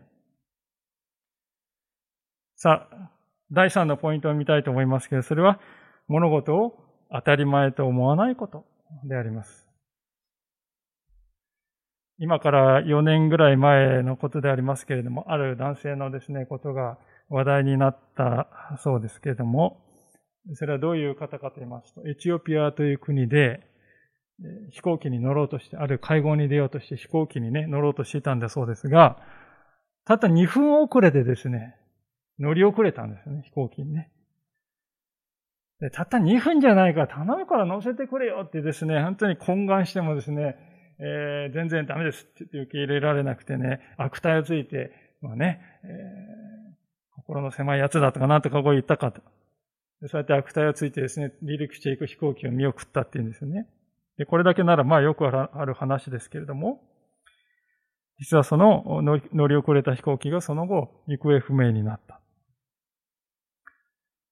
[2.55, 3.11] さあ、
[3.51, 5.59] 第3のポイントを見たいと思いますけど、それは
[6.07, 6.79] 物事を
[7.11, 8.65] 当たり前と思わないこと
[9.03, 9.67] であります。
[12.19, 16.97] 今から4年ぐらい前のことでありますけれども、ある男性のですね、ことが
[17.29, 19.83] 話題になったそうですけれども、
[20.53, 23.61] それはどういう方かと言いますと、エチオピアという国で、
[24.69, 29.17] 飛行機に乗ろうとして、ある会合に出ようとして飛行機にね、乗ろうとしていたんだそうですが、
[30.05, 31.75] たった2分遅れでですね、
[32.39, 34.11] 乗り遅れたんですよね、飛行機にね。
[35.91, 40.55] たった2分じゃないから頼むから乗せてくれよってですね、本当に懇願してもですね、
[40.99, 46.56] えー、全然ダメですって受け入れられなくてね、悪態をついて、まあね、え、
[47.17, 49.21] 心の狭いやつだとかなんとかこう言ったかと。
[50.07, 53.67] そうやって悪態をついてですね、離陸していく飛行機を見送ったっていうんですよね。
[54.17, 56.81] で、これだけならまあよくある話ですけれども、
[58.19, 62.19] 実はその乗り遅れた飛行機がその後行方不明になった。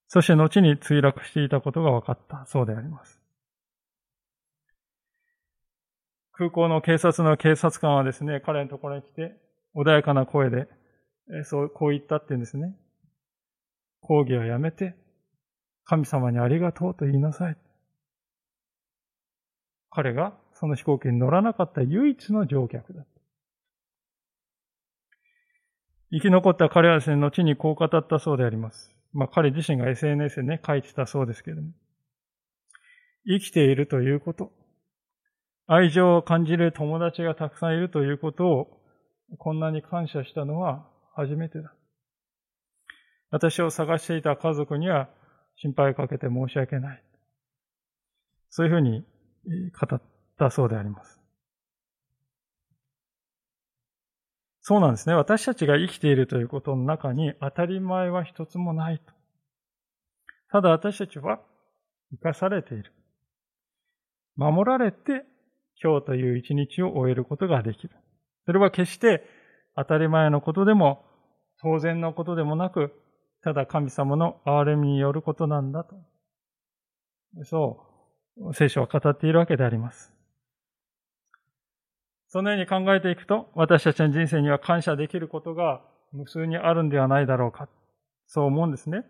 [0.08, 3.20] そして後に墜落していたことが分かったそうであります。
[6.32, 9.36] 空港の警察の警察官はですね、彼のところに来て、
[9.76, 10.68] 穏やかな声で、
[11.44, 12.76] そう、こう言ったって言うんですね。
[14.02, 14.96] 抗議はやめて、
[15.84, 17.58] 神様にありがとうと言いなさい。
[19.90, 23.06] 彼がその飛行機に乗らなかった唯一の乗客だ。
[26.12, 28.94] 生き残った彼はですね、後にこう語ったそうであります。
[29.14, 31.70] まあ彼自身が SNS でね、書いてたそうですけれども。
[33.26, 34.52] 生きているということ。
[35.68, 38.82] 愛情を感じる友達がたくさんいるということを、
[39.40, 41.74] こんなに感謝したのは初めてだ。
[43.32, 45.10] 私を探していた家族には
[45.58, 47.04] 心配かけて申し訳ない。
[48.50, 49.04] そういうふうに
[49.80, 50.02] 語っ
[50.38, 51.20] たそうであります。
[54.62, 55.16] そうなんですね。
[55.16, 59.14] 私たちが生きているということの中に当たり前は一つもないと。
[60.52, 61.40] ただ私たちは
[62.12, 62.92] 生かされている。
[64.36, 65.26] 守られて
[65.82, 67.92] 今日という一日を終えることができる。
[68.46, 69.24] それは決して
[69.76, 71.05] 当たり前のことでも
[71.66, 72.94] 当然のことでもなく、
[73.42, 75.96] ただ神様の憐れみによることなんだと。
[77.44, 77.84] そ
[78.38, 80.14] う、聖書は語っているわけであります。
[82.28, 87.68] そのように考えていくと、私たちの人生には感謝できることが無数にあるんではないだろうか。
[88.28, 89.04] そう思うんですね。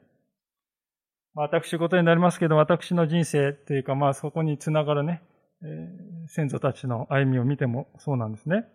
[1.33, 5.21] 私事になりますけど、私の人生というか、まあそこにつながるね、
[5.61, 8.65] えー、先祖たちの歩みを見てもそうなんですね。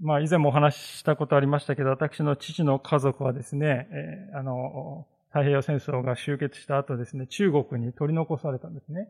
[0.00, 3.88] まあ以前もお話ししたことありましたけど、私の父の家族はですね、
[4.32, 9.08] えー、あの、太平洋戦争が終結した後ですね、中国に取り残されたんですね。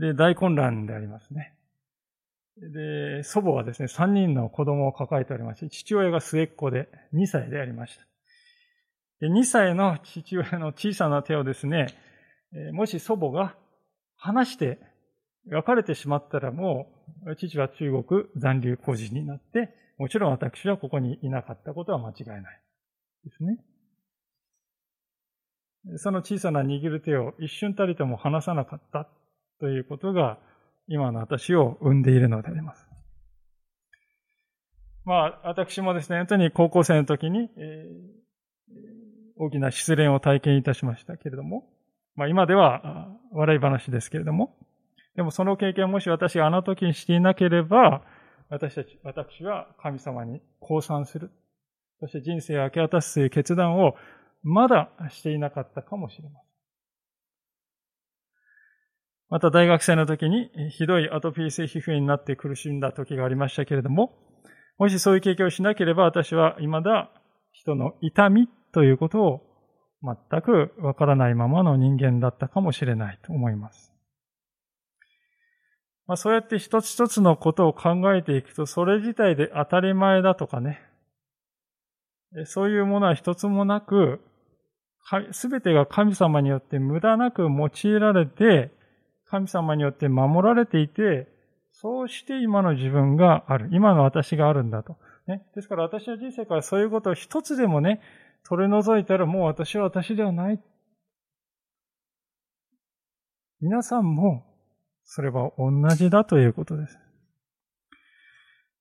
[0.00, 1.54] で、大混乱でありますね。
[2.56, 8.04] で、祖母はですね、3人の子供を抱えておりまして、父親が末っ子で2歳でありました。
[9.20, 11.88] で2歳の父親の小さな手をですね、
[12.72, 13.54] もし祖母が
[14.16, 14.78] 離して
[15.50, 16.97] 別れてしまったらもう、
[17.36, 22.60] 父は中国残留孤児になって、もちろん私はここにいなかったことは間違いない。
[23.24, 23.58] ですね。
[25.96, 29.08] その小さな握る手を一瞬たりとも離さなかった
[29.60, 30.38] ということが、
[30.86, 32.86] 今の私を生んでいるのであります。
[35.04, 38.78] まあ、私もですね、本当に高校生の時に、えー、
[39.36, 41.64] 大きな失恋を体験いたしましたけれども、
[42.14, 44.56] まあ今では笑い話ですけれども、
[45.16, 48.02] でもその経験をもし私があの時にしていなければ、
[48.48, 51.30] 私たち、私は神様に降参する。
[52.00, 53.94] そして人生を明け渡すという決断を
[54.42, 56.48] まだしていなかったかもしれません。
[59.30, 64.14] また大学生の時にひどいアトピー性皮膚炎になって苦しんだ時がありましたけれども、
[64.78, 67.10] もしそういう経験をしなければ私は未だ
[67.52, 69.40] 人の痛みということを
[70.02, 73.92] 全くわからないままの人間だったかもしれないと思います。
[76.08, 80.80] まあ、そうやって一つ一つのことを考えていくと、それ自体で当たり前だとかね、
[82.46, 84.20] そういうものは一つもなく、
[85.32, 88.70] すべてが神様によって無駄なく用いられて、
[89.26, 91.28] 神様によって守られていて、
[91.72, 93.68] そうして今の自分がある。
[93.70, 94.96] 今の私があるんだと。
[95.26, 95.46] ね。
[95.54, 98.00] ですから私の人生からそういうことを一つでもね、
[98.48, 100.60] 取り除いたらもう私は私ではない。
[103.60, 104.47] 皆さんも
[105.10, 106.98] それは同じだということです。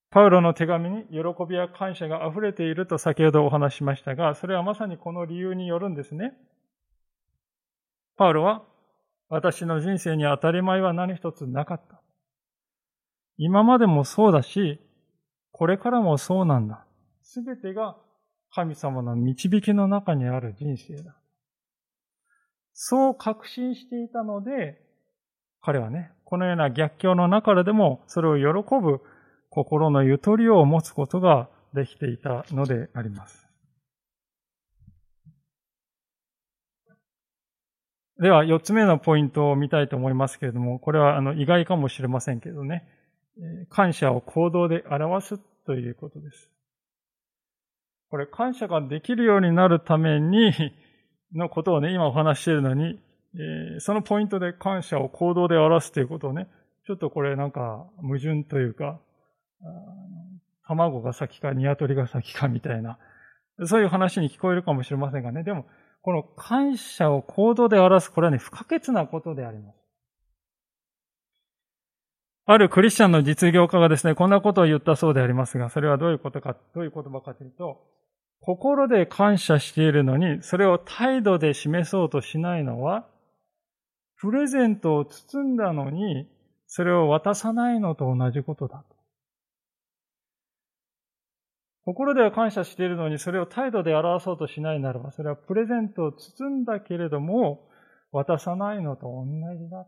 [0.10, 6.34] パウロの手紙に喜びや感謝が溢れていると先ほどお話しましたが、それはまさにこの理由によるんですね。
[8.18, 8.66] パウロは、
[9.30, 12.02] 私の人生に当たり前は何一つなかった。
[13.38, 14.82] 今までもそうだし、
[15.52, 16.86] これからもそうなんだ。
[17.22, 17.96] すべてが
[18.52, 21.16] 神様の導きの中にある人生だ。
[22.74, 24.87] そう確信していたので、
[25.68, 29.02] 彼はね、このような逆境の中でもそれを喜ぶ
[29.50, 33.50] 心のゆとりを持つことができていたのであります。
[38.22, 42.88] では、四つ目のポイントを見たいと思いますけれども、これはあの意外かもしれませんけどね、
[43.68, 46.50] 感謝を行動で表すということです。
[48.10, 50.54] これ、感謝ができるようになるために、
[51.36, 53.02] のことをね、今お話しているのに、
[53.80, 56.48] そのポイントで感謝を行動で表すということをね、
[56.86, 59.00] ちょっとこれなんか矛盾というか、
[60.68, 62.98] 卵が先か鶏が先かみたいな、
[63.66, 65.66] そういう話に聞こえるかもしれませんがね、でも、
[66.02, 69.78] この感謝を行動で表す、これはね、不可欠なことであります。
[72.46, 77.84] あるクリスチャンの実業家がですね、こんなことを言ったそうでありますが、それはどういうことか、どういう言葉かというと、
[78.40, 83.06] 心で感謝しているのに、それを態度で示そうとしないのは、
[84.20, 86.28] プレゼントを包んだのに、
[86.66, 88.84] それを渡さないのと同じことだ。
[91.86, 97.70] 心では感謝しているのに、それを態度で表そうとしないならば、それはプレゼントを包んだけれども、
[98.12, 99.88] 渡さないのと同じだ。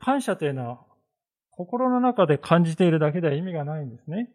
[0.00, 0.80] 感謝というのは、
[1.50, 4.30] 心の中で感じているだけでは意味がないんですね。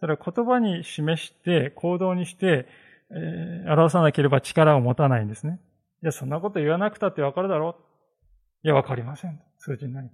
[0.00, 2.66] それは言葉に示して、行動にして、
[3.10, 5.58] えー、表さなければ力を持たないんですね。
[6.02, 8.66] いや、そんなこと言わなくたってわかるだろう。
[8.66, 9.40] いや、わかりません。
[9.58, 10.10] 通じない。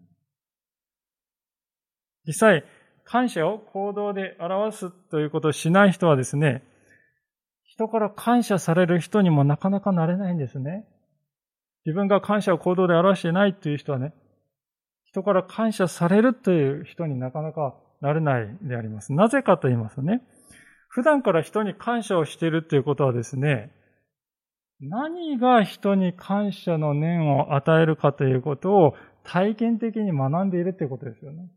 [2.26, 2.64] 実際、
[3.04, 6.62] 感謝を行動で表すということをしない人はですね、
[7.64, 10.86] 人から感謝される人にもなかなかなれないんですね。
[11.84, 14.14] 自分が感謝を行動で表してないという人はね、
[15.04, 19.12] 人から感謝されるという人になかなかなれないであります。
[19.12, 20.22] なぜかと言いますとね、
[20.88, 23.70] 普段から人に感謝をしているということはですね、
[24.88, 31.48] 何が人に感謝の念を与えるかということを体験的に学んでいるということですよね。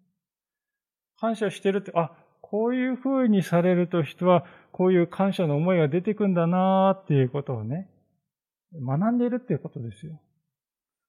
[1.19, 2.11] 感謝してるって、あ、
[2.41, 7.89] こういう風にされると人はこういう感謝の思いが出てくんだなっていうことをね、
[8.73, 10.21] 学んでいるっていうことですよ。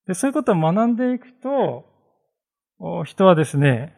[0.06, 1.84] でそういうことを学んでいくと、
[3.04, 3.94] 人はですね、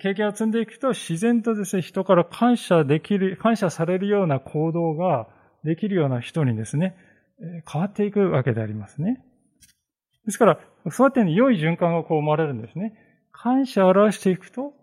[0.00, 5.28] 経験を積んでいくと自然とですね、人から感謝できる、感謝されるような行動が
[5.64, 6.96] できるような人にですね、
[7.70, 9.24] 変わっていくわけでありますね。
[10.24, 10.60] ですから、
[10.90, 12.94] そうやって良い循環がこう生まれるんですね。
[13.32, 14.74] 感謝を表していくと、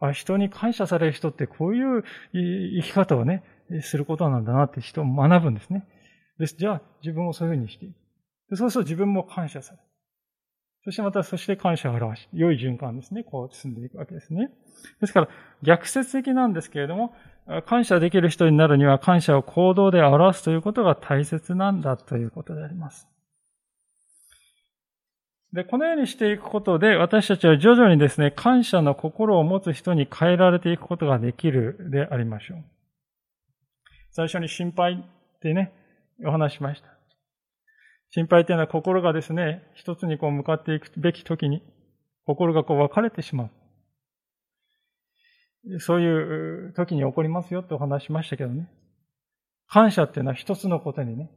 [0.00, 3.42] あ、人に感謝される人ってこういう生き方をね、
[3.82, 5.86] することなんだなって人を学ぶんですね。
[6.38, 6.56] です。
[6.58, 7.92] じゃあ、自分もそういうふうにしてい
[8.50, 8.56] く。
[8.56, 9.84] そうすると自分も感謝される。
[10.84, 13.24] そしてまた、そして感謝を表し、良い循環ですね。
[13.24, 14.50] こう進んでいくわけですね。
[15.00, 15.28] ですから、
[15.62, 17.14] 逆説的なんですけれども、
[17.66, 23.06] 感謝できる人になるには感謝を行動で表すということが大切なんだということであります。
[25.52, 32.64] で、このようにしていくことで、私たちは徐々にですね、感謝の心を持つ人に変えられていくことができるでありましょう。
[34.10, 35.72] 最初に心配ってね、
[36.26, 36.88] お話しました。
[38.10, 41.62] 心配というのは心がですね、一つにこう向かっていくべき時に、
[42.26, 43.50] 心がこう分かれてしまう。
[45.78, 48.68] そういう時に起こりますよってお話しましたけどね。
[49.66, 51.30] 感謝っていうのは一つのことにね、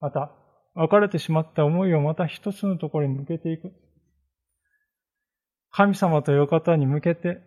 [0.00, 0.32] また
[0.74, 3.72] 分かれてしまった思いをまた一つのところに向けていく。
[5.70, 7.40] 神様という方に向けて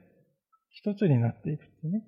[0.69, 2.03] 一つになっていくってね。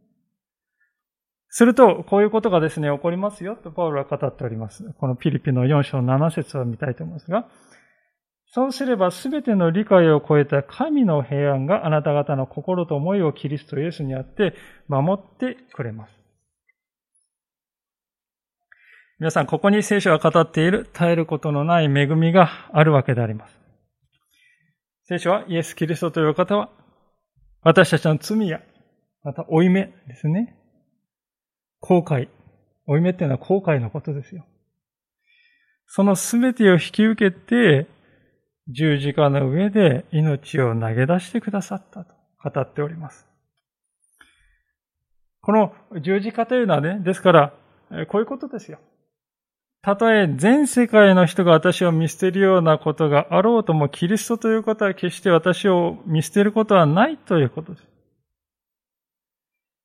[1.49, 4.84] すると、こういうことがですね、起こりますよとパウロは語っております。
[4.99, 7.47] このピリピの4章7節を見たいと思いますが、
[8.56, 14.54] そうすれば全ての理解を超えた神の平安があなた方の心と思いをキリストイエスにあって
[14.88, 16.14] 守ってくれます。
[19.20, 23.60] 皆さん、ここに聖書が語っている絶えることのない恵みがあるわけであります。
[25.06, 26.70] 聖書はイエス・キリストという方は、
[27.64, 28.62] 私たちの罪や、
[29.24, 30.56] また負い目ですね。
[31.80, 32.28] 後悔。
[32.86, 34.45] 負い目っていうのは後悔のことですよ。
[35.88, 37.88] そのすべてを引き受けて、
[38.70, 43.28] 十字架の上で命を投げ出してくださったと語っております。
[45.41, 47.53] この十字架というのはね、ですから、
[48.07, 48.80] こういうことですよ。
[49.82, 57.88] たとえ全世界の人が私を見捨てるようなことがあろうとも、キリストということは決して私を見捨てることはないということです。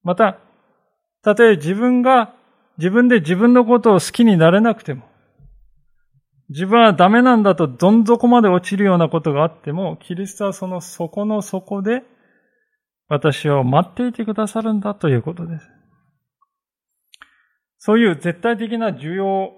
[0.05, 0.39] また、
[1.23, 2.33] たとえ自分が
[2.79, 5.03] 自分で自分のことを好きになれなくても、
[6.51, 12.03] 自分はダメなんだとどん底まで落ちるようなことがあっても、キリストはその底の底で
[13.09, 15.69] 私を待っていてくださるんだということです。
[17.79, 19.53] そういう絶対的な需要、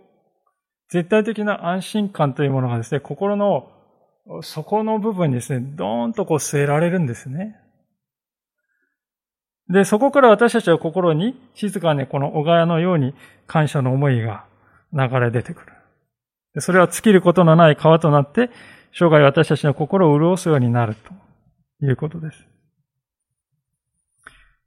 [0.89, 3.71] 絶対的な安心感というものがですね、心の
[4.43, 7.57] 底の部分にですね、ドーンとこう据えられるんですね。
[9.69, 13.15] で、そこから私たちは心に静かにこの小川のように
[13.47, 14.45] 感謝の思いが
[14.93, 15.80] 流れ出てくる。
[16.59, 18.51] それは尽きることのない川となって、
[18.93, 22.47] 生涯私たちの心を潤すようになるということです。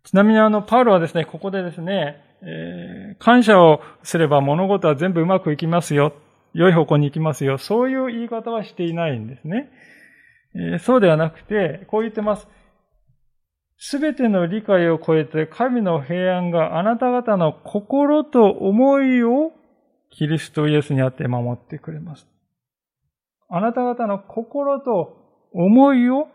[0.06, 6.14] ちなみにあの、パウロはですね、ここでですね、えー、感謝をすれば物事は全部うまくいきますよ。
[6.54, 7.58] 良い方向に行きますよ。
[7.58, 9.70] そういう言い方はしていないんですね。
[10.56, 12.48] えー、そうではなくて、こう言ってます。
[13.78, 19.52] すべての理解を超えて神の平安があなた方の心と思いを
[20.16, 22.28] キリストイエスにあって守ってくれます。
[23.49, 25.18] あなた方の心と
[25.53, 26.28] 思いを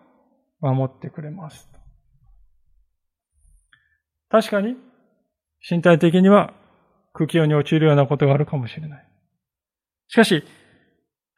[0.60, 1.68] 守ってくれます。
[4.28, 4.76] 確かに、
[5.68, 6.52] 身体的には
[7.12, 9.08] 空気に落ちるようなことがあるかもしれない。
[10.08, 10.44] しかし、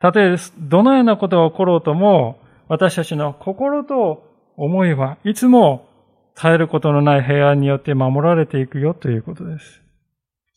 [0.00, 4.24] たとえどのようなことが起ころうとも、私たちの心と
[4.56, 5.88] 思いはいつも
[6.36, 9.82] 絶えることのない平安によって守られていくよということです。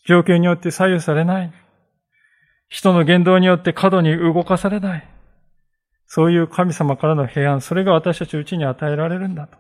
[0.06, 1.63] 状況によって左右されない。
[2.68, 5.08] 人の言動によって過度に動かされない。
[6.08, 9.58] そういう神様からの平安、それが私たちうちに与えられるんだと。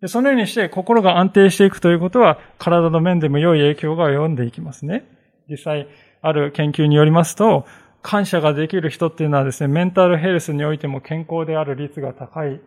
[0.00, 5.04] でそのようにして心が安定していくということは、体の面でも良い影響が及んでいきますね。
[5.48, 5.88] 実際、
[6.22, 7.66] ある研究によりますと、
[8.02, 12.60] 感謝ができる人っていうのはですね、メンタルヘルスにおいても健康である率が高い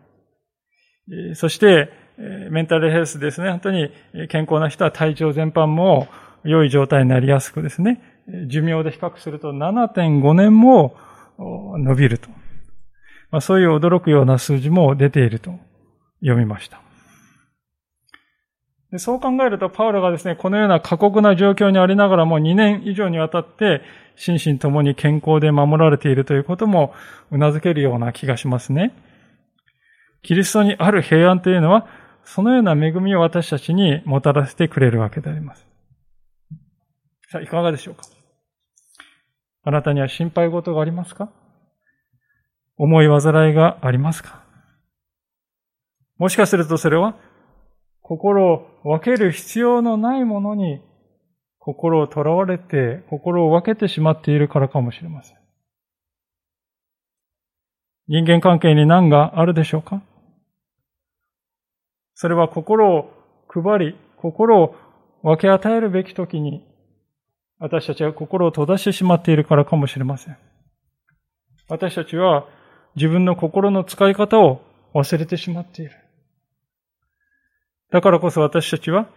[1.33, 1.91] そして、
[2.51, 3.89] メンタルヘルスですね、本当に
[4.29, 6.07] 健康な人は体調全般も
[6.43, 8.01] 良い状態になりやすくですね、
[8.47, 10.95] 寿命で比較すると7.5年も
[11.37, 12.29] 伸びると。
[13.31, 15.51] まあ、そういう驚くような数字も出ていると
[16.21, 16.81] 読みました。
[18.91, 23.81] でそう考えると、パウロがですね、このような過酷な状況にありながらも2年以上にわたって
[24.15, 26.93] 心身ともに健康で守られているということも
[27.31, 28.93] 頷けるような気がしますね。
[30.21, 31.87] キリストにある平安というのは、
[32.23, 35.72] そのような恵みを私たちにもたらせてくれるわけであります。
[37.33, 38.03] さあ、いかがでしょうか？
[39.63, 41.31] あなたには心配事がありますか？
[42.77, 44.43] 思い煩いがありますか？
[46.19, 47.15] もしかするとそれは、
[48.01, 50.79] 心を分ける必要のないものに、
[51.57, 55.37] 心を囚われて、心を分けてしまっているからかもしれません。
[58.09, 60.03] 人間関係に難があるでしょうか？
[62.13, 63.09] それは心を
[63.47, 64.75] 配り、心を
[65.23, 66.71] 分け与えるべき時に、
[67.59, 70.37] 私たちは心を閉ざしてしまっているからかもしれません。
[71.69, 72.45] 私たちは
[72.95, 74.61] 自分の心の使い方を
[74.93, 75.91] 忘れてしまっている。
[77.91, 79.07] だからこそ私たちは、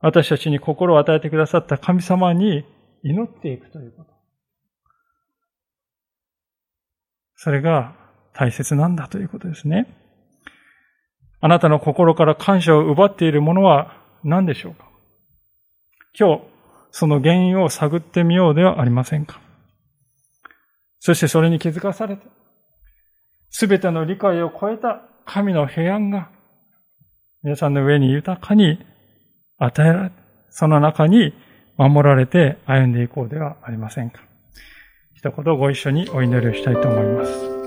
[0.00, 2.64] 私たちに心を与えてくださった神様に
[3.02, 4.10] 祈っていくということ。
[7.36, 7.94] それが
[8.32, 9.86] 大切なんだということですね。
[11.40, 14.88] あなたの心から感謝を奪っているものは何でしょうか？
[16.18, 16.42] 今日、
[16.90, 19.40] その原因を探ってみようではありませんか？
[21.00, 22.26] そしてそれに気づかされて、
[23.50, 26.30] すべての理解を超えた神の平安が
[27.42, 28.84] 皆さんの上に豊かに
[29.58, 30.10] 与えられ、
[30.50, 31.34] その中に
[31.76, 34.20] 守られて歩んでいこうではありませんか？
[35.14, 37.57] 一言ご一緒にお祈りをしたいと思います。